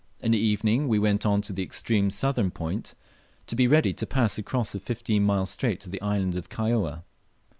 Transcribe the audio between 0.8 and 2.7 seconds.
we went on to the extreme southern